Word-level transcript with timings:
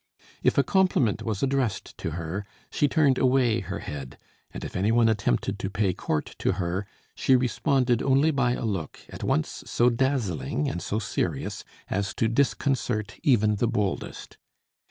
If 0.41 0.57
a 0.57 0.63
compliment 0.63 1.21
was 1.21 1.43
addressed 1.43 1.95
to 1.99 2.11
her, 2.17 2.43
she 2.71 2.87
turned 2.87 3.19
away 3.19 3.59
her 3.59 3.77
head, 3.81 4.17
and 4.49 4.65
if 4.65 4.75
any 4.75 4.91
one 4.91 5.07
attempted 5.07 5.59
to 5.59 5.69
pay 5.69 5.93
court 5.93 6.35
to 6.39 6.53
her, 6.53 6.87
she 7.13 7.35
responded 7.35 8.01
only 8.01 8.31
by 8.31 8.53
a 8.53 8.65
look 8.65 8.99
at 9.09 9.23
once 9.23 9.63
so 9.67 9.91
dazzling 9.91 10.67
and 10.67 10.81
so 10.81 10.97
serious 10.97 11.63
as 11.87 12.15
to 12.15 12.27
disconcert 12.27 13.19
even 13.21 13.57
the 13.57 13.67
boldest. 13.67 14.39